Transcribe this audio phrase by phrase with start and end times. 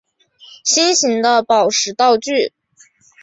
[0.63, 2.53] 心形的宝石道具。